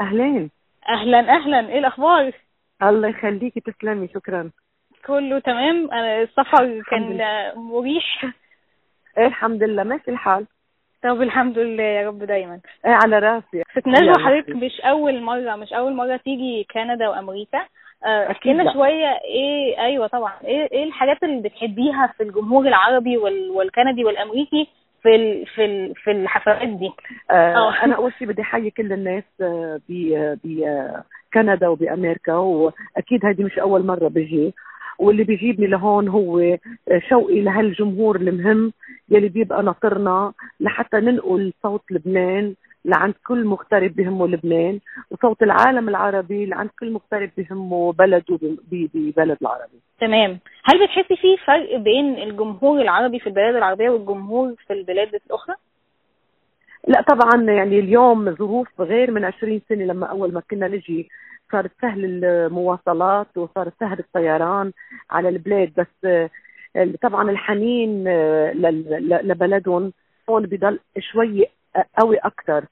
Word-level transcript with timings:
أهلين. 0.00 0.50
أهلا 0.88 1.18
أهلا. 1.18 1.68
إيه 1.68 1.78
الأخبار؟ 1.78 2.32
الله 2.82 3.08
يخليكي 3.08 3.60
تسلمي. 3.60 4.08
شكرا. 4.08 4.50
كله 5.06 5.38
تمام. 5.38 5.90
أنا 5.90 6.22
السفر 6.22 6.82
كان 6.90 7.18
مريح. 7.56 8.24
إيه 9.18 9.26
الحمد 9.26 9.62
لله. 9.62 9.82
ماشي 9.82 10.10
الحال؟ 10.10 10.46
طب 11.02 11.22
الحمد 11.22 11.58
لله 11.58 11.82
يا 11.82 12.08
رب 12.08 12.18
دايما. 12.18 12.60
إيه 12.86 12.92
على 12.92 13.18
راسي. 13.18 13.62
ست 13.72 13.86
نجوى. 13.86 14.24
حضرتك 14.24 14.50
مش 14.50 14.80
أول 14.80 15.20
مرة 15.22 15.56
مش 15.56 15.72
أول 15.72 15.92
مرة 15.92 16.16
تيجي 16.16 16.66
كندا 16.70 17.08
وأمريكا. 17.08 17.66
آه، 18.04 18.30
أكيد. 18.30 18.72
شوية 18.72 19.20
إيه 19.24 19.78
أيوه 19.84 20.06
طبعا. 20.06 20.32
إيه 20.44 20.68
إيه 20.72 20.84
الحاجات 20.84 21.22
اللي 21.22 21.48
بتحبيها 21.48 22.14
في 22.16 22.22
الجمهور 22.22 22.66
العربي 22.68 23.16
وال... 23.16 23.50
والكندي 23.50 24.04
والأمريكي؟ 24.04 24.68
في 25.02 25.14
ال... 25.14 25.46
في 25.46 25.64
ال... 25.64 25.94
في 25.94 26.10
الحفلات 26.10 26.68
دي. 26.68 26.90
آه 27.30 27.54
آه. 27.54 27.84
أنا 27.84 27.96
أول 28.00 28.12
شيء 28.18 28.28
بدي 28.28 28.42
أحيي 28.42 28.70
كل 28.70 28.92
الناس 28.92 29.24
آه، 29.40 29.80
ب 29.88 30.36
بكندا 30.44 31.68
وبأمريكا 31.68 32.34
وأكيد 32.34 33.26
هذه 33.26 33.42
مش 33.42 33.58
أول 33.58 33.86
مرة 33.86 34.08
بجي 34.08 34.54
واللي 34.98 35.24
بيجيبني 35.24 35.66
لهون 35.66 36.08
هو 36.08 36.38
آه، 36.38 36.58
شوقي 37.08 37.40
لهالجمهور 37.40 38.16
المهم 38.16 38.72
يلي 39.08 39.28
بيبقى 39.28 39.62
ناطرنا 39.62 40.32
لحتى 40.60 40.96
ننقل 40.96 41.52
صوت 41.62 41.82
لبنان. 41.90 42.54
لعند 42.84 43.14
كل 43.26 43.44
مغترب 43.44 43.94
بهمه 43.94 44.26
لبنان 44.28 44.80
وصوت 45.10 45.42
العالم 45.42 45.88
العربي 45.88 46.46
لعند 46.46 46.70
كل 46.80 46.90
مغترب 46.92 47.30
بهمه 47.36 47.92
بلده 47.92 48.38
ببلد 48.72 49.36
العربي. 49.42 49.80
تمام. 50.00 50.38
هل 50.64 50.84
بتحسي 50.86 51.16
في 51.16 51.36
فرق 51.46 51.76
بين 51.76 52.18
الجمهور 52.18 52.80
العربي 52.80 53.18
في 53.18 53.26
البلاد 53.26 53.54
العربية 53.54 53.90
والجمهور 53.90 54.54
في 54.66 54.72
البلاد 54.72 55.14
الأخرى؟ 55.14 55.56
لا 56.88 57.02
طبعا 57.02 57.42
يعني 57.42 57.78
اليوم 57.78 58.34
ظروف 58.34 58.80
غير 58.80 59.10
من 59.10 59.24
20 59.24 59.60
سنة 59.68 59.84
لما 59.84 60.06
أول 60.06 60.32
ما 60.32 60.42
كنا 60.50 60.68
نجي 60.68 61.08
صارت 61.52 61.70
سهل 61.82 62.24
المواصلات 62.24 63.26
وصار 63.36 63.70
سهل 63.80 63.98
الطيران 63.98 64.72
على 65.10 65.28
البلاد 65.28 65.72
بس 65.76 66.04
آه، 66.04 66.30
طبعا 67.02 67.30
الحنين 67.30 68.04
آه، 68.08 68.52
لبلدهم 69.22 69.92
هون 70.30 70.42
بضل 70.42 70.78
شوي 70.98 71.46
قوي 71.98 72.16
أكثر 72.16 72.64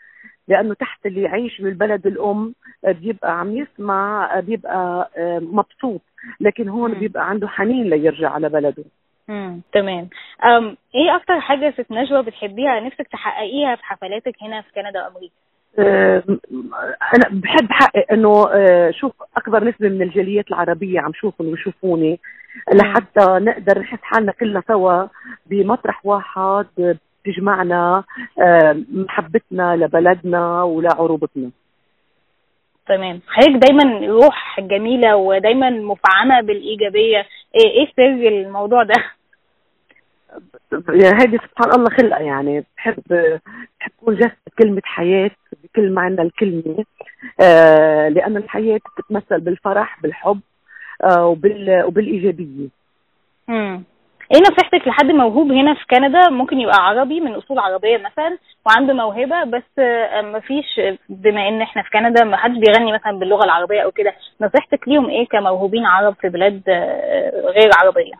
لأنه 0.48 0.74
تحت 0.74 1.06
اللي 1.06 1.22
يعيش 1.22 1.60
بالبلد 1.60 2.06
الأم 2.06 2.54
بيبقى 2.88 3.40
عم 3.40 3.56
يسمع 3.56 4.30
بيبقى 4.40 5.10
آه، 5.16 5.38
مبسوط 5.38 6.00
لكن 6.40 6.68
هون. 6.68 6.94
بيبقى 6.94 7.28
عنده 7.30 7.48
حنين 7.48 7.90
ليرجع 7.90 8.30
على 8.30 8.48
بلده. 8.48 8.84
امم 9.30 9.60
تمام. 9.72 10.08
أم 10.44 10.76
إيه 10.94 11.16
أكتر 11.16 11.40
حاجة 11.40 11.70
ست 11.70 11.86
نجوى 11.90 12.22
بتحبيها 12.22 12.80
نفسك 12.80 13.08
تحققيها 13.12 13.74
في 13.76 13.84
حفلاتك 13.84 14.34
هنا 14.42 14.60
في 14.60 14.68
كندا 14.74 15.04
وامريكا 15.06 15.34
آه، 15.78 16.22
أنا 17.14 17.40
بحب 17.40 17.68
حقق 17.70 18.12
إنه 18.12 18.48
آه، 18.52 18.90
شوف 18.90 19.12
أكبر 19.36 19.64
نسبة 19.64 19.88
من 19.88 20.02
الجاليات 20.02 20.48
العربية 20.48 21.00
عم 21.00 21.12
شوفهم 21.14 21.48
ويشوفوني 21.48 22.20
لحتى 22.74 23.26
نقدر 23.28 23.78
نحس 23.78 23.98
حالنا 24.02 24.32
كلنا 24.32 24.62
سوا 24.68 25.06
بمطرح 25.46 26.06
واحد 26.06 26.66
بتجمعنا 27.32 28.04
آه، 28.42 28.76
محبتنا 28.92 29.76
لبلدنا 29.76 30.62
ولعروبتنا 30.62 31.50
تمام. 32.86 33.20
حضرتك 33.28 33.66
دايما 33.68 34.06
روح 34.06 34.60
جميلة 34.60 35.16
ودايما 35.16 35.70
مفعمة 35.70 36.40
بالإيجابية. 36.40 37.26
إيه 37.54 37.70
إيه 37.70 37.92
سر 37.96 38.28
الموضوع 38.28 38.82
ده؟ 38.82 38.94
يعني 40.88 41.16
هذه 41.22 41.36
سبحان 41.36 41.70
الله 41.74 41.90
خلقة 41.90 42.20
يعني. 42.20 42.64
بحب 42.76 43.02
بحب 43.80 43.90
تكون 44.00 44.14
جسد 44.16 44.36
كلمة 44.58 44.82
حياة 44.84 45.30
بكل 45.64 45.92
معنى 45.92 46.22
الكلمة. 46.22 46.84
آه 47.40 48.08
لأن 48.08 48.36
الحياة 48.36 48.78
بتتمثل 48.98 49.40
بالفرح 49.40 50.00
بالحب 50.02 50.40
آه 51.04 51.26
وبال 51.26 51.82
وبالإيجابية. 51.84 52.68
امم 53.48 53.82
إيه 54.34 54.40
نصيحتك 54.40 54.88
لحد 54.88 55.06
موهوب 55.06 55.52
هنا 55.52 55.74
في 55.74 55.84
كندا؟ 55.90 56.30
ممكن 56.30 56.60
يبقى 56.60 56.76
عربي 56.86 57.20
من 57.20 57.34
أصول 57.34 57.58
عربية 57.58 57.96
مثلا 57.96 58.38
وعنده 58.66 58.94
موهبة 58.94 59.44
بس 59.44 59.62
آه، 59.78 60.22
مفيش 60.22 60.80
بما 61.08 61.48
إن 61.48 61.62
إحنا 61.62 61.82
في 61.82 61.90
كندا 61.90 62.24
ما 62.24 62.36
حدش 62.36 62.56
بيغني 62.58 62.92
مثلا 62.92 63.18
باللغة 63.18 63.44
العربية 63.44 63.80
أو 63.80 63.90
كده. 63.90 64.12
نصيحتك 64.40 64.88
ليهم 64.88 65.08
إيه 65.10 65.26
كموهوبين 65.26 65.84
عرب 65.86 66.14
في 66.20 66.28
بلاد 66.28 66.62
آه، 66.68 67.30
غير 67.50 67.70
عربية؟ 67.82 68.12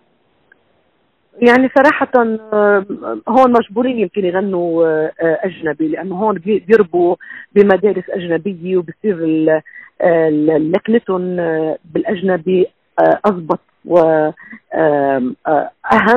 يعني 1.49 1.71
صراحة 1.79 2.09
آه، 2.53 2.85
هون 3.29 3.53
مجبورين 3.53 3.99
يمكن 3.99 4.25
يغنوا 4.25 5.09
أجنبي 5.47 5.89
لأنه 5.89 6.15
هون 6.15 6.35
بي- 6.35 6.59
بيربوا 6.69 7.17
بمدارس 7.55 8.11
أجنبية 8.11 8.77
وبصير 8.77 9.17
لكنتهم 10.59 11.37
بالأجنبي 11.85 12.67
أضبط 13.27 13.61
وأهم 13.89 15.31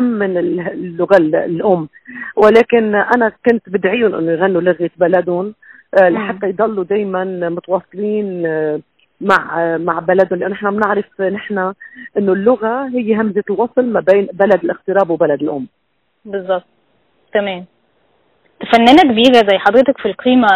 من 0.04 0.38
اللغة 0.38 1.18
الأم. 1.18 1.88
ولكن 2.36 2.96
أنا 2.96 3.32
كنت 3.50 3.70
بدعيهم 3.70 4.16
أنه 4.16 4.32
يغنوا 4.32 4.62
لغة 4.62 4.90
بلدهم 4.98 5.54
آه،. 6.02 6.10
لحتى 6.10 6.48
يضلوا 6.50 6.84
دايما 6.84 7.50
متواصلين 7.50 8.46
آه، 8.46 8.80
مع 9.22 9.60
آه، 9.62 9.78
مع 9.78 10.00
بلدهم. 10.00 10.40
لأنه 10.40 10.54
نحن 10.54 10.72
بنعرف 10.72 11.22
نحن 11.22 11.74
إنه 12.18 12.34
اللغة 12.34 12.88
هي 12.88 13.16
همزة 13.16 13.44
الوصل 13.50 13.86
ما 13.86 14.00
بين 14.00 14.28
بلد 14.34 14.64
الاغتراب 14.64 15.10
وبلد 15.10 15.42
الأم. 15.42 15.68
بالظبط 16.26 16.66
تمام. 17.34 17.66
فنانة 18.74 19.02
كبيرة 19.14 19.48
زي 19.50 19.58
حضرتك 19.58 19.98
في 19.98 20.06
القيمة 20.06 20.48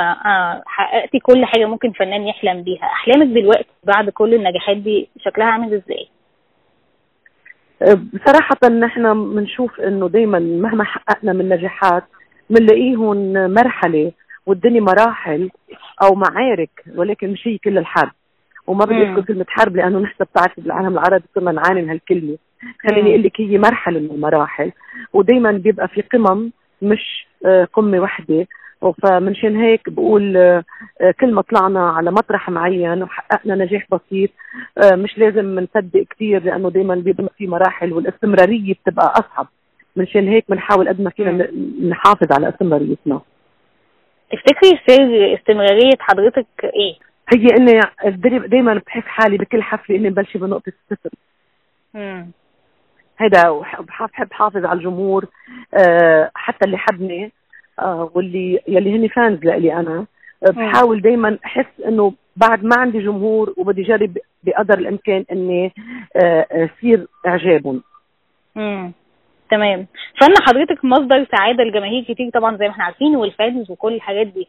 حققتي 0.66 1.20
كل 1.20 1.46
حاجة 1.46 1.66
ممكن 1.66 1.92
فنان 1.92 2.28
يحلم 2.28 2.64
بيها. 2.64 2.84
أحلامك 2.84 3.28
دلوقتي 3.28 3.70
بعد 3.84 4.10
كل 4.10 4.34
النجاحات 4.34 4.78
دي 4.78 5.10
شكلها 5.20 5.48
عامل 5.48 5.74
إزاي؟ 5.74 6.08
بصراحة 7.82 8.70
نحن 8.70 9.36
بنشوف 9.36 9.80
إنه 9.80 10.10
دايما 10.10 10.40
مهما 10.40 10.84
حققنا 10.84 11.34
من 11.34 11.50
نجاحات 11.50 12.04
بنلاقيهم 12.50 13.34
مرحلة 13.54 14.12
والدنيا 14.46 14.82
مراحل 14.82 15.50
أو 16.04 16.16
معارك 16.16 16.70
ولكن 16.96 17.30
مش 17.32 17.48
هي 17.48 17.58
كل 17.58 17.78
الحرب 17.78 18.12
وما 18.68 18.86
بدي. 18.86 18.96
أذكر 19.04 19.22
كلمة 19.22 19.46
حرب 19.50 19.76
لأنه 19.76 20.00
نحن 20.00 20.24
بتعرفي 20.24 20.62
بالعالم 20.62 20.88
العربي 20.94 21.24
صرنا 21.36 21.52
نعاني 21.52 21.82
من 21.82 21.90
هالكلمة. 21.90 22.38
خليني 22.90 23.10
أقول 23.10 23.24
لك 23.24 23.42
هي 23.42 23.58
مرحلة 23.58 24.00
من 24.00 24.10
المراحل 24.12 24.72
ودايما 25.14 25.52
بيبقى 25.52 25.88
في 25.88 26.02
قمم 26.02 26.52
مش 26.82 27.28
آه، 27.46 27.68
قمة 27.74 28.00
واحدة 28.00 28.48
فمنشان 29.04 29.56
هيك 29.62 29.90
بقول 29.90 30.38
آه، 30.38 30.64
آه، 31.02 31.12
كل 31.20 31.34
ما 31.34 31.42
طلعنا 31.42 31.90
على 31.90 32.12
مطرح 32.12 32.50
معين 32.50 33.04
وحققنا 33.04 33.56
نجاح 33.56 33.86
بسيط 33.92 34.30
آه، 34.84 34.96
مش 34.96 35.18
لازم 35.18 35.60
نصدق 35.60 36.06
كثير 36.10 36.44
لأنه 36.44 36.70
دائما 36.72 36.96
بيبقى 36.96 37.30
في 37.38 37.48
مراحل 37.48 37.94
والاستمرارية 37.94 38.74
بتبقى 38.74 39.14
أصعب. 39.20 39.48
منشان 39.96 40.28
هيك 40.28 40.46
بنحاول 40.50 40.88
قد 40.90 41.02
ما 41.02 41.10
فينا 41.10 41.48
نحافظ 41.90 42.32
على 42.32 42.50
استمراريتنا. 42.50 43.22
تفتكري 44.32 44.80
سر 44.88 45.34
استمرارية 45.40 45.98
حضرتك 46.00 46.48
إيه؟ 46.64 46.96
هي 47.34 47.48
إني 47.58 47.82
دائما 48.48 48.82
بحس 48.88 49.04
حالي 49.04 49.38
بكل 49.38 49.64
حفلة 49.64 49.96
إني 49.96 50.10
ببلش 50.10 50.38
بنقطة 50.38 50.72
الصفر 50.92 51.10
مم. 51.94 52.32
هيدا 53.20 53.50
وح- 53.50 53.82
بحب 53.82 54.08
بحب 54.08 54.34
حافظ 54.34 54.66
على 54.66 54.80
الجمهور 54.80 55.26
آه، 55.74 56.32
حتى 56.36 56.66
اللي 56.66 56.78
حبني. 56.78 57.32
آه، 57.80 58.12
واللي 58.16 58.60
يلي 58.68 58.96
هن 58.96 59.08
فانز 59.08 59.44
لإلي 59.44 59.74
أنا. 59.74 60.06
آه،. 60.48 60.52
بحاول 60.52 61.02
دائما 61.02 61.38
أحس 61.46 61.82
إنه 61.88 62.14
بعد 62.36 62.64
ما 62.64 62.76
عندي 62.78 63.00
جمهور 63.00 63.54
وبدي 63.58 63.84
جرب 63.84 64.18
بقدر 64.44 64.78
الإمكان 64.80 65.26
إني 65.32 65.74
آه، 66.16 66.46
آه، 66.52 66.70
صير 66.82 67.08
اعجابهم. 67.28 67.82
تمام. 69.52 69.88
فن 70.22 70.34
حضرتك 70.48 70.86
مصدر 70.86 71.28
سعادة 71.38 71.64
لجماهير 71.64 72.04
كتير 72.04 72.30
طبعا 72.30 72.58
زي 72.58 72.66
ما 72.66 72.72
إحنا 72.72 72.84
عارفين 72.84 73.16
والفانز 73.16 73.72
وكل 73.72 73.94
الحاجات 73.94 74.28
دي. 74.28 74.48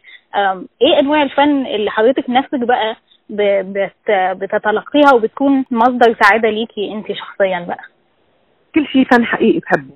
إيه 0.82 1.00
أنواع 1.00 1.22
الفن 1.22 1.66
اللي 1.66 1.90
حضرتك 1.90 2.30
نفسك 2.30 2.58
بقى 2.58 2.96
بتتلقيها 4.34 5.14
وبتكون 5.14 5.64
مصدر 5.70 6.16
سعادة 6.22 6.50
ليكي 6.50 6.92
انت 6.92 7.12
شخصيا 7.12 7.64
بقى؟ 7.68 7.84
كل 8.74 8.86
شيء 8.86 9.04
فن 9.04 9.24
حقيقي 9.24 9.58
بحبه. 9.58 9.94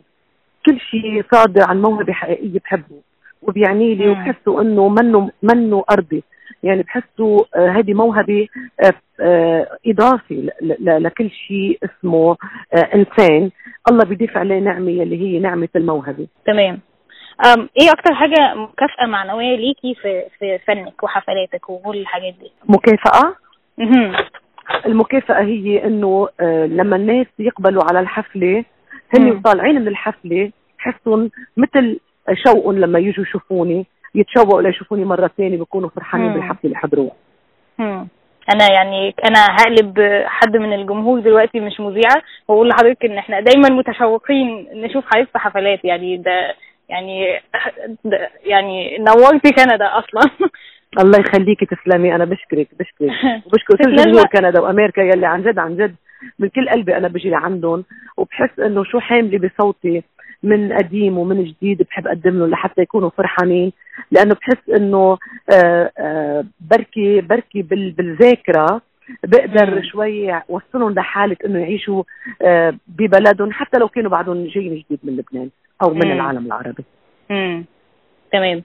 كل 0.67 0.81
شيء 0.81 1.25
صادر 1.33 1.63
عن 1.69 1.83
موهبة 1.83 2.13
حقيقية 2.13 2.59
بحبه. 2.65 3.01
وبيعني 3.43 3.95
لي. 3.95 4.09
وبحسه 4.09 4.61
إنه 4.61 4.89
منه 4.89 5.31
منه 5.43 5.85
أرضي 5.91 6.23
يعني 6.63 6.83
بحسه 6.83 7.47
آه، 7.57 7.69
هذه 7.69 7.95
موهبة 7.95 8.49
آه، 8.85 8.93
آه، 9.21 9.67
إضافي 9.87 10.51
لكل 10.81 11.31
شيء 11.31 11.79
اسمه 11.85 12.37
إنسان 12.95 13.51
الله 13.91 14.05
بيضيف 14.05 14.37
عليه 14.37 14.59
نعمة 14.59 15.03
اللي 15.03 15.21
هي 15.21 15.39
نعمة 15.39 15.69
الموهبة 15.77 16.27
تمام 16.47 16.81
أم 17.47 17.69
إيه 17.81 17.91
أكتر 17.91 18.15
حاجة 18.15 18.55
مكافأة 18.55 19.07
معنوية 19.07 19.57
ليكي 19.57 19.95
في 19.95 20.23
في 20.39 20.59
فنك 20.59 21.03
وحفلاتك 21.03 21.71
وكل 21.71 21.97
الحاجات 21.97 22.35
دي 22.35 22.53
مكافأة 22.69 23.35
مهم. 23.79 24.13
المكافأة 24.87 25.43
هي 25.43 25.85
إنه 25.85 26.29
لما 26.67 26.97
الناس 26.97 27.27
يقبلوا 27.39 27.83
على 27.91 28.01
الحفلة 28.01 28.65
هن 29.17 29.23
مم. 29.23 29.43
طالعين 29.43 29.81
من 29.81 29.89
الحفلة 29.89 30.51
حسهم 30.79 31.31
مثل 31.57 32.01
شوقهم 32.35 32.79
لما 32.79 32.99
يجوا 32.99 33.25
يشوفوني 33.25 33.87
يتشوقوا 34.15 34.63
ليشوفوني 34.63 35.05
مرة 35.05 35.31
ثانية 35.37 35.59
بيكونوا 35.59 35.89
فرحانين 35.89 36.27
مم. 36.29 36.35
بالحفلة 36.35 36.59
اللي 36.65 36.77
حضروها. 36.77 37.13
أنا 38.55 38.73
يعني 38.73 39.15
أنا 39.25 39.47
هقلب 39.51 39.95
حد 40.27 40.57
من 40.57 40.73
الجمهور 40.73 41.21
دلوقتي 41.21 41.61
مش 41.61 41.81
مذيعة 41.81 42.23
وأقول 42.49 42.69
لحضرتك 42.69 43.05
إن 43.05 43.19
إحنا 43.19 43.41
دايما 43.41 43.69
متشوقين 43.69 44.67
نشوف 44.75 45.05
حضرتك 45.07 45.31
في 45.33 45.39
حفلات 45.39 45.85
يعني 45.85 46.17
ده 46.17 46.55
يعني 46.89 47.41
ده 48.05 48.31
يعني 48.45 48.99
نورتي 48.99 49.51
كندا 49.53 49.87
أصلا 49.87 50.31
الله 51.03 51.19
يخليكي 51.21 51.67
تسلمي 51.67 52.15
أنا 52.15 52.25
بشكرك 52.25 52.69
بشكرك 52.79 53.11
وبشكر 53.47 53.77
كل. 53.85 53.97
جمهور 53.97 54.25
كندا 54.27 54.61
وأمريكا 54.61 55.01
يلي 55.01 55.27
عن 55.27 55.43
جد 55.43 55.59
عن 55.59 55.77
جد 55.77 55.95
من 56.39 56.49
كل 56.49 56.69
قلبي 56.69 56.97
أنا 56.97 57.09
بجي 57.09 57.31
لعندهم 57.31 57.85
وبحس 58.17 58.59
إنه 58.59 58.85
شو 58.85 59.01
حاملة 59.01 59.39
بصوتي 59.39 60.03
من 60.43 60.73
قديم 60.73 61.19
ومن 61.19 61.45
جديد 61.45 61.83
بحب 61.83 62.07
أقدم 62.07 62.39
لهم 62.39 62.51
لحتى 62.51 62.83
يكونوا 62.83 63.11
فرحانين 63.11 63.73
لأنه 64.11 64.35
بحس 64.35 64.71
إنه 64.77 65.19
آه، 65.53 65.91
آه، 65.99 66.45
بركي 66.71 67.21
بركي 67.21 67.63
بال- 67.63 67.91
بالذاكرة 67.91 68.81
بقدر. 69.25 69.83
شوي 69.83 70.41
وصلهم 70.49 70.93
لحالة 70.95 71.37
إنه 71.47 71.59
يعيشوا 71.59 72.03
آه، 72.43 72.75
ببلدهم 72.89 73.53
حتى 73.53 73.79
لو 73.79 73.89
كانوا 73.89 74.11
بعدهم 74.11 74.47
جايين 74.47 74.75
جديد 74.75 74.99
من 75.05 75.17
لبنان 75.17 75.51
أو 75.83 75.95
من. 75.95 76.13
العالم 76.13 76.47
العربي 76.47 76.85
امم 77.31 77.65
تمام 78.33 78.63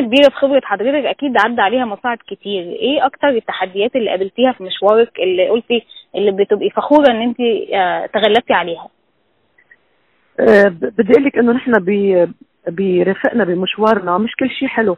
كبيرة 0.00 0.28
في 0.28 0.36
خبرة 0.36 0.60
حضرتك 0.64 1.06
أكيد 1.06 1.36
عدى 1.44 1.60
عليها 1.60 1.84
مصاعب 1.84 2.18
كتير، 2.26 2.62
إيه 2.62 3.06
أكتر 3.06 3.28
التحديات 3.28 3.96
اللي 3.96 4.10
قابلتيها 4.10 4.52
في 4.52 4.64
مشوارك 4.64 5.20
اللي 5.20 5.48
قلتي 5.48 5.84
اللي 6.14 6.30
بتبقي 6.30 6.70
فخورة 6.70 7.10
إن 7.10 7.22
أنت 7.22 7.40
آه 7.74 8.06
تغلبتي 8.06 8.52
عليها؟ 8.52 8.88
آه، 10.40 10.68
بدي 10.68 11.12
أقول 11.12 11.24
لك 11.24 11.38
إنه 11.38 11.52
نحن 11.52 11.72
برفقنا 12.68 13.44
بمشوارنا 13.44 14.18
مش 14.18 14.36
كل 14.40 14.50
شيء 14.50 14.68
حلو 14.68 14.96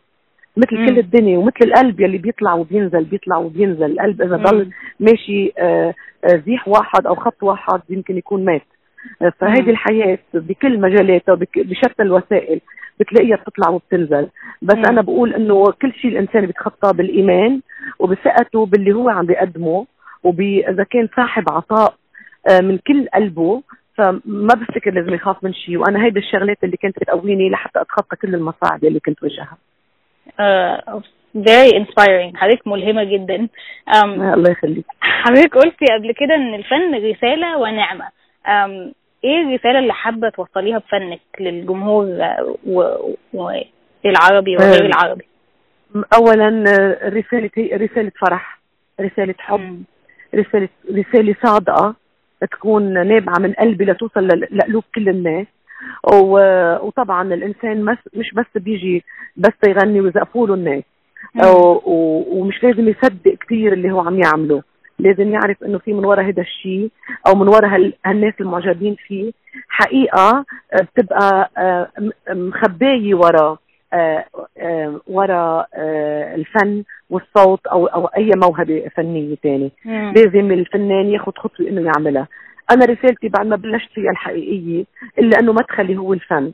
مثل 0.56 0.76
مم. 0.76 0.86
كل 0.86 0.98
الدنيا 0.98 1.38
ومثل 1.38 1.64
القلب 1.64 2.00
يلي 2.00 2.18
بيطلع 2.18 2.54
وبينزل 2.54 3.04
بيطلع 3.04 3.36
وبينزل 3.36 3.84
القلب 3.84 4.22
إذا. 4.22 4.36
ضل 4.36 4.70
ماشي 5.00 5.52
آه، 5.58 5.94
آه، 6.24 6.42
زيح 6.46 6.68
واحد 6.68 7.06
أو 7.06 7.14
خط 7.14 7.42
واحد 7.42 7.80
يمكن 7.90 8.16
يكون 8.18 8.44
مات. 8.44 8.62
فهيدي 9.38 9.70
الحياة 9.70 10.18
بكل 10.34 10.80
مجالاتها 10.80 11.34
بشتى 11.56 12.02
الوسائل 12.02 12.60
بتلاقيها 13.00 13.36
بتطلع 13.36 13.70
وبتنزل. 13.70 14.28
بس 14.62 14.76
مم. 14.76 14.84
أنا 14.86 15.02
بقول 15.02 15.34
إنه 15.34 15.64
كل 15.82 15.92
شيء 15.94 16.10
الإنسان 16.10 16.46
بيتخطاه 16.46 16.90
بالإيمان 16.92 17.60
وبثقته 17.98 18.66
باللي 18.66 18.92
هو 18.92 19.08
عم 19.08 19.26
بيقدمه 19.26 19.86
واذا 20.24 20.84
كان 20.84 21.08
صاحب 21.16 21.44
عطاء 21.50 21.94
آه، 22.50 22.60
من 22.60 22.78
كل 22.78 23.08
قلبه 23.14 23.62
فما 23.96 24.54
بفتكر 24.54 24.90
لازم 24.90 25.14
يخاف 25.14 25.44
من 25.44 25.52
شيء. 25.54 25.76
وأنا 25.76 26.04
هيدي 26.04 26.18
الشغلات 26.18 26.64
اللي 26.64 26.76
كانت 26.76 26.98
بتقويني 26.98 27.50
لحتى 27.50 27.80
أتخطى 27.80 28.16
كل 28.16 28.34
المصاعب 28.34 28.84
اللي 28.84 29.00
كنت 29.00 29.22
واجهها. 29.22 29.56
آه 30.40 31.02
very 31.38 31.72
inspiring. 31.72 32.36
حضرتك 32.36 32.66
ملهمة 32.66 33.04
جدا. 33.04 33.48
آه، 33.94 34.34
الله 34.34 34.50
يخليك. 34.50 34.84
حضرتك 35.00 35.56
قلتي 35.56 35.84
قبل 35.98 36.12
كده 36.12 36.34
إن 36.34 36.54
الفن 36.54 36.94
رسالة 36.94 37.58
ونعمة. 37.58 38.04
أم 38.46 38.92
إيه 39.24 39.40
الرسالة 39.42 39.78
اللي 39.78 39.92
حابة 39.92 40.28
توصليها 40.28 40.78
بفنك 40.78 41.20
للجمهور 41.40 42.04
والعربي 43.34 44.56
وغير 44.56 44.84
آه. 44.84 44.86
العربي؟ 44.86 45.24
اولا 46.14 46.64
آه، 46.68 47.08
رساله 47.08 47.50
رسالة 47.56 48.12
فرح 48.20 48.60
رسالة 49.00 49.34
حب. 49.38 49.82
رسالة 50.34 50.68
رسالة 50.90 51.34
صادقة 51.42 51.94
تكون 52.50 53.06
نابعة 53.08 53.38
من 53.38 53.52
قلبي 53.52 53.84
لتوصل 53.84 54.28
لقلوب 54.28 54.84
كل 54.94 55.08
الناس 55.08 55.46
وطبعا 56.82 57.34
الإنسان 57.34 57.96
مش 58.14 58.34
بس 58.34 58.46
بيجي 58.62 59.04
بس 59.36 59.52
يغني 59.68 60.00
ويزقفوا 60.00 60.46
له 60.46 60.54
الناس 60.54 60.82
ومش 61.84 62.62
لازم 62.62 62.88
يصدق 62.88 63.34
كثير 63.40 63.72
اللي 63.72 63.90
هو 63.92 64.00
عم 64.00 64.20
يعمله 64.24 64.62
لازم 64.98 65.32
يعرف 65.32 65.62
إنه 65.64 65.78
في 65.78 65.92
من 65.92 66.04
وراء 66.04 66.24
هذا 66.24 66.42
الشيء 66.42 66.90
أو 67.26 67.34
من 67.34 67.48
وراء 67.48 67.66
هال- 67.74 67.92
هالناس 68.06 68.34
المعجبين 68.40 68.94
فيه 69.06 69.32
حقيقة 69.68 70.44
آه، 70.72 70.82
بتبقى 70.82 71.50
آه، 71.58 71.88
مخباية 72.30 73.14
ورا 73.14 73.58
آه، 73.94 74.24
ورا 75.06 75.66
آه، 75.74 76.34
الفن 76.34 76.82
والصوت 77.10 77.66
أو 77.66 77.86
أو 77.86 78.06
أي 78.06 78.30
موهبة 78.36 78.88
فنية 78.96 79.34
ثانية. 79.42 79.70
لازم 79.86 80.52
الفنان 80.52 81.06
ياخذ 81.06 81.32
خطوة 81.36 81.68
إنه 81.68 81.80
يعملها 81.96 82.28
أنا 82.70 82.84
رسالتي 82.84 83.28
بعد 83.28 83.46
ما 83.46 83.56
بلشت 83.56 83.90
فيها 83.94 84.10
الحقيقية 84.10 84.84
إلا 85.18 85.38
إنه 85.40 85.52
مدخلي 85.52 85.96
هو 85.96 86.12
الفن 86.12 86.52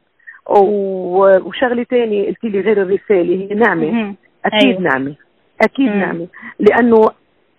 وشغلة 0.51 1.85
ثانية 1.85 2.27
قلت 2.27 2.45
لي 2.45 2.61
غير 2.61 2.83
الرسالة 2.83 3.35
هي 3.51 3.55
نعمة. 3.55 4.15
أكيد. 4.45 4.69
أيوة. 4.69 4.81
نعمة 4.81 5.15
أكيد 5.63 5.89
مم. 5.89 6.01
نعمة 6.01 6.27
لأنه 6.61 7.11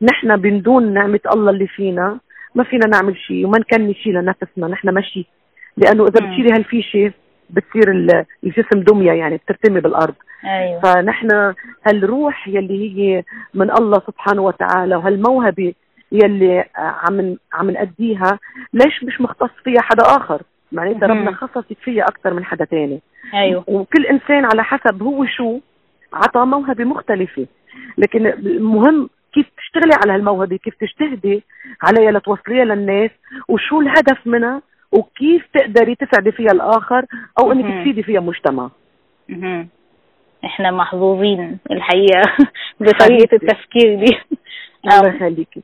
نحن 0.01 0.39
من 0.41 0.61
دون 0.61 0.93
نعمة 0.93 1.19
الله 1.35 1.51
اللي 1.51 1.67
فينا 1.67 2.17
ما 2.55 2.63
فينا 2.63 2.87
نعمل 2.87 3.17
شيء 3.17 3.45
وما 3.45 3.59
نكني 3.59 3.93
شيء 3.93 4.13
لنفسنا 4.13 4.67
نحن 4.67 4.89
ماشي. 4.89 5.25
لأنه 5.77 6.03
إذا. 6.03 6.09
بتشيلي 6.25 6.49
هالفيشة 6.53 7.11
بتصير 7.49 7.91
ال- 7.91 8.25
الجسم 8.43 8.79
دمية 8.79 9.11
يعني 9.11 9.37
بترتمي 9.37 9.79
بالأرض. 9.79 10.13
أيوه. 10.45 10.79
فنحن 10.81 11.53
هالروح 11.87 12.47
يلي 12.47 12.97
هي 12.99 13.23
من 13.53 13.71
الله 13.71 14.01
سبحانه 14.07 14.41
وتعالى 14.41 14.95
وهالموهبة 14.95 15.73
يلي 16.11 16.65
عم 16.75 17.37
عم 17.53 17.69
نأديها 17.69 18.39
ليش 18.73 19.03
مش 19.03 19.21
مختص 19.21 19.49
فيها 19.63 19.81
حدا 19.81 20.03
آخر؟ 20.03 20.41
معناتها. 20.71 21.07
ربنا 21.07 21.31
خصصك 21.31 21.77
فيها 21.83 22.03
أكثر 22.03 22.33
من 22.33 22.45
حدا 22.45 22.65
تاني. 22.65 22.99
أيوه. 23.33 23.63
وكل 23.67 24.05
إنسان 24.05 24.45
على 24.45 24.63
حسب 24.63 25.03
هو 25.03 25.25
شو 25.25 25.59
عطى 26.13 26.39
موهبة 26.45 26.83
مختلفة. 26.83 27.45
لكن 27.97 28.25
المهم 28.27 29.09
كيف 29.33 29.45
تشتغلي 29.57 29.91
على 30.03 30.13
هالموهبة؟ 30.13 30.57
كيف 30.57 30.73
تجتهدي 30.75 31.43
عليها 31.83 32.11
لتوصليها 32.11 32.65
للناس؟ 32.65 33.11
وشو 33.47 33.81
الهدف 33.81 34.27
منها؟ 34.27 34.61
وكيف 34.91 35.45
تقدري 35.53 35.95
تسعدي 35.95 36.31
فيها 36.31 36.51
الآخر؟ 36.51 37.05
أو 37.39 37.51
إنك. 37.51 37.81
تفيدي 37.81 38.03
فيها 38.03 38.19
مجتمع. 38.19 38.69
إحنا 40.45 40.71
محظوظين 40.71 41.57
الحقيقة 41.71 42.21
بطريقة. 42.79 43.35
التفكير 43.35 43.95
دي. 44.05 44.17
الله 44.85 45.15
يخليكي. 45.15 45.61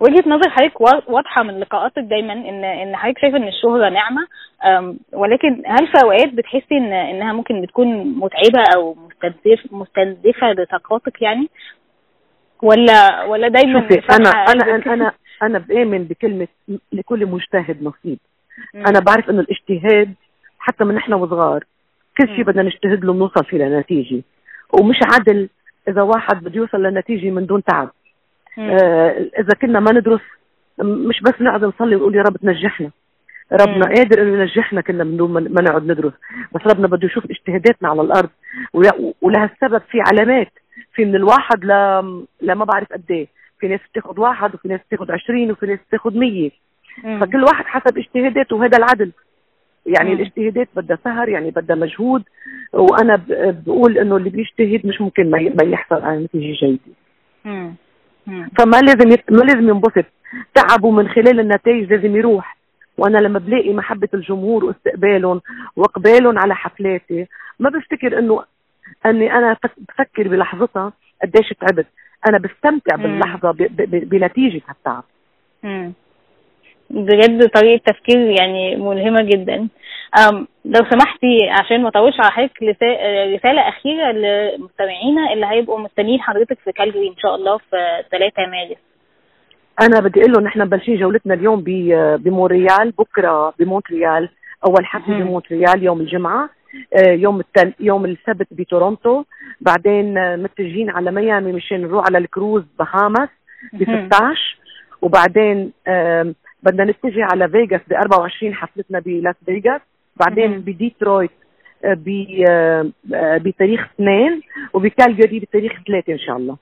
وجهة 0.00 0.24
نظر 0.28 0.50
حضرتك 0.50 0.80
وا- 0.80 1.10
واضحة 1.10 1.42
من 1.42 1.60
لقاءاتك 1.60 1.98
دايما 2.02 2.32
ان 2.32 2.64
إن 2.64 2.96
حضرتك 2.96 3.18
شايفة 3.18 3.36
إن 3.36 3.48
الشهرة 3.48 3.88
نعمه 3.88 4.26
ولكن 5.12 5.62
هل 5.66 5.86
في 5.86 5.92
أوقات 6.04 6.28
بتحسي 6.34 6.76
ان 6.78 6.92
إنها 6.92 7.32
ممكن 7.32 7.60
بتكون 7.62 7.86
متعبة 8.18 8.64
أو 8.76 8.94
مستنزف 8.94 9.72
مستنزفة 9.72 10.52
لطاقاتك 10.52 11.22
يعني؟ 11.22 11.48
ولا 12.62 13.24
ولا 13.24 13.48
دايما 13.48 13.80
شوفي 13.80 14.16
أنا 14.16 14.30
أنا 14.30 14.72
قلبك؟ 14.72 14.88
أنا 14.88 15.12
أنا 15.42 15.58
بآمن 15.58 16.04
بكلمة 16.04 16.48
لكل 16.92 17.26
مجتهد 17.26 17.82
نصيب. 17.82 18.18
أنا 18.74 19.00
بعرف 19.00 19.30
إنه 19.30 19.40
الاجتهاد 19.40 20.14
حتى 20.58 20.84
من 20.84 20.94
نحن 20.94 21.12
وصغار 21.12 21.64
كل 22.20 22.28
شيء. 22.28 22.44
بدنا 22.44 22.62
نجتهد 22.62 23.04
له 23.04 23.12
بنوصل 23.12 23.44
فيه 23.44 23.58
لنتيجة 23.58 24.22
ومش 24.72 24.96
عدل 25.14 25.48
إذا 25.88 26.02
واحد 26.02 26.44
بده 26.44 26.56
يوصل 26.56 26.82
لنتيجة 26.82 27.30
من 27.30 27.46
دون 27.46 27.64
تعب. 27.64 27.90
آه 28.58 29.30
إذا 29.38 29.54
كنا 29.62 29.80
ما 29.80 29.92
ندرس 29.92 30.20
مش 30.82 31.20
بس 31.20 31.34
نقعد 31.40 31.64
نصلي 31.64 31.96
ونقول 31.96 32.14
يا 32.16 32.22
رب 32.22 32.36
تنجحنا 32.36 32.90
ربنا 33.52 33.76
مم. 33.76 33.94
قادر 33.94 34.22
إنه 34.22 34.40
ينجحنا 34.40 34.80
كنا 34.80 35.04
من 35.04 35.16
دون 35.16 35.32
ما 35.32 35.62
نقعد 35.62 35.82
ندرس 35.90 36.12
بس 36.54 36.60
ربنا 36.66 36.86
بده 36.86 37.06
يشوف 37.06 37.24
اجتهاداتنا 37.30 37.88
على 37.88 38.00
الأرض 38.02 38.30
ولهالسبب 39.22 39.82
في 39.90 40.00
علامات 40.00 40.52
في 40.94 41.04
من 41.04 41.16
الواحد 41.16 41.64
ل 41.64 41.70
لما 42.42 42.64
بعرف 42.64 42.92
قد 42.92 43.04
إيه. 43.10 43.26
في 43.60 43.68
ناس 43.68 43.80
بتاخد 43.92 44.18
واحد 44.18 44.54
وفي 44.54 44.68
ناس 44.68 44.80
بتاخد 44.88 45.10
20 45.10 45.50
وفي 45.50 45.66
ناس 45.66 45.78
بتاخد 45.88 46.16
100 46.16 46.50
مم. 47.04 47.20
فكل 47.20 47.44
واحد 47.44 47.64
حسب 47.64 47.98
اجتهاداته 47.98 48.56
وهذا 48.56 48.78
العدل. 48.78 49.12
يعني 49.86 50.08
مم. 50.10 50.16
الاجتهادات 50.16 50.68
بدها 50.76 50.98
سهر 51.04 51.28
يعني 51.28 51.50
بدها 51.50 51.76
مجهود. 51.76 52.22
وأنا 52.72 53.22
بقول 53.66 53.98
إنه 53.98 54.16
اللي 54.16 54.30
بيجتهد 54.30 54.86
مش 54.86 55.00
ممكن 55.00 55.30
ما 55.30 55.64
يحصل 55.64 56.02
على 56.02 56.24
نتيجة 56.24 56.56
جيدة. 56.66 56.80
فما 58.58 58.80
لازم 58.80 59.08
يت... 59.12 59.32
ما 59.32 59.42
لازم 59.42 59.68
ينبسط. 59.68 60.04
تعبه 60.54 60.90
من 60.90 61.08
خلال 61.08 61.40
النتائج 61.40 61.92
لازم 61.92 62.16
يروح. 62.16 62.56
وأنا 62.98 63.18
لما 63.18 63.38
بلاقي 63.38 63.72
محبة 63.72 64.08
الجمهور 64.14 64.64
واستقبالهم 64.64 65.40
واقبالهم 65.76 66.38
على 66.38 66.54
حفلاتي 66.54 67.26
ما 67.58 67.70
بفتكر 67.70 68.18
إنه 68.18 68.44
أني 69.06 69.32
أنا 69.32 69.54
فك- 69.54 69.78
بفكر 69.88 70.28
بلحظتها 70.28 70.92
قديش 71.22 71.48
تعبت 71.60 71.86
أنا 72.28 72.38
بستمتع. 72.38 72.96
باللحظة 72.96 73.50
ب... 73.50 73.56
ب... 73.56 74.08
بنتيجة 74.08 74.60
هالتعب. 74.68 75.04
بجد 76.90 77.48
طريقة 77.48 77.82
تفكير 77.86 78.18
يعني 78.40 78.76
ملهمة 78.76 79.22
جدا 79.22 79.68
أم 80.28 80.46
لو 80.64 80.80
سمحتي 80.90 81.38
عشان 81.60 81.82
ما 81.82 81.88
أطولش 81.88 82.20
على 82.20 82.30
حضرتك 82.30 82.62
رسالة 82.62 83.68
أخيرة 83.68 84.12
لمستمعينا 84.12 85.32
اللي 85.32 85.46
هيبقوا 85.46 85.78
مستنيين 85.78 86.20
حضرتك 86.20 86.58
في 86.64 86.72
كالجري 86.72 87.08
إن 87.08 87.16
شاء 87.22 87.34
الله 87.34 87.58
في 87.58 88.02
3 88.10 88.32
مارس 88.46 88.76
أنا 89.82 90.00
بدي 90.00 90.20
أقول 90.20 90.32
لهم 90.32 90.44
نحن 90.44 90.60
مبلشين 90.60 90.96
جولتنا 90.96 91.34
اليوم 91.34 91.60
ب- 91.66 92.22
بمونتريال 92.22 92.90
بكرة 92.98 93.54
بمونتريال 93.58 94.28
أول 94.66 94.86
حفلة. 94.86 95.18
بمونتريال 95.18 95.82
يوم 95.82 96.00
الجمعة 96.00 96.48
يوم 97.02 97.40
التل... 97.40 97.72
يوم 97.80 98.04
السبت 98.04 98.46
بتورونتو. 98.50 99.24
بعدين 99.60 100.36
متجهين 100.42 100.90
على 100.90 101.10
ميامي 101.10 101.52
مشان 101.52 101.80
نروح 101.82 102.04
على 102.06 102.18
الكروز 102.18 102.64
بهامس 102.78 103.28
ب 103.72 103.82
16 104.06 104.58
وبعدين 105.02 105.72
بدنا 106.62 106.84
نتجه 106.84 107.26
على 107.32 107.48
فيغاس 107.48 107.80
ب 107.88 107.92
24 107.92 108.54
حفلتنا 108.54 108.98
بلاس 108.98 109.34
فيغاس. 109.46 109.80
بعدين 110.16 110.60
بديترويت 110.60 111.30
بتاريخ 113.44 113.88
اثنين 113.94 114.40
وبكالجري 114.72 115.40
بتاريخ 115.40 115.72
ثلاثة 115.86 116.12
إن 116.12 116.18
شاء 116.18 116.36
الله. 116.36 116.56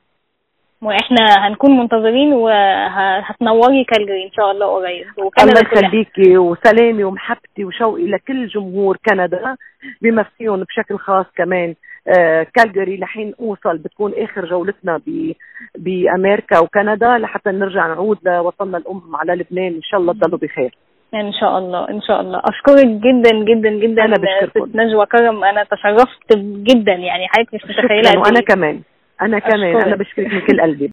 وإحنا 0.82 1.46
هنكون 1.48 1.78
منتظرين 1.78 2.32
وهتنوري 2.32 3.84
كالجري 3.84 4.24
إن 4.24 4.32
شاء 4.32 4.50
الله 4.50 4.66
قريب. 4.66 5.06
الله 5.18 5.60
يخليكي 5.72 6.38
وسلامي 6.38 7.04
ومحبتي 7.04 7.64
وشوقي 7.64 8.06
لكل 8.06 8.46
جمهور 8.46 8.96
كندا 9.08 9.56
بما 10.02 10.22
فيهم 10.38 10.62
بشكل 10.62 10.98
خاص 10.98 11.26
كمان. 11.36 11.74
آه 12.18 12.46
كالجري 12.54 12.96
لحين 12.96 13.34
أوصل 13.40 13.78
بتكون 13.78 14.12
آخر 14.18 14.44
جولتنا 14.44 15.00
بأمريكا 15.76 16.58
وكندا 16.58 17.18
لحتى 17.18 17.50
نرجع 17.50 17.86
نعود 17.86 18.18
لوطننا 18.24 18.78
الأم 18.78 19.16
على 19.16 19.32
لبنان. 19.32 19.74
إن 19.74 19.82
شاء 19.82 20.00
الله 20.00 20.12
تضلوا 20.12 20.38
بخير. 20.38 20.74
إن 21.14 21.32
شاء 21.32 21.58
الله 21.58 21.88
إن 21.88 22.00
شاء 22.00 22.20
الله. 22.20 22.42
أشكرك 22.44 22.86
جدا 22.86 23.44
جدا 23.44 23.70
جدا 23.70 24.04
أنا 24.04 24.14
بشكركم. 24.16 24.80
نجوى 24.80 25.06
كرم. 25.06 25.44
أنا 25.44 25.64
تشرفت 25.64 26.38
جدا 26.38 26.92
يعني 26.92 27.28
حضرتك 27.28 27.54
مش 27.54 27.64
متخيلة 27.64 28.20
وأنا 28.20 28.40
كمان. 28.40 28.80
أنا 29.22 29.38
كمان 29.38 29.76
أنا 29.76 29.96
بشكرك 29.96 30.32
من 30.32 30.40
كل 30.40 30.60
قلبي. 30.60 30.90